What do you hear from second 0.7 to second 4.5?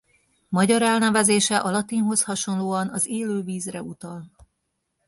elnevezése a latinhoz hasonlóan az élő vízre utal.